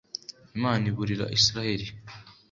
Imana 0.57 0.83
iburira 0.91 1.25
Israheli 1.37 1.85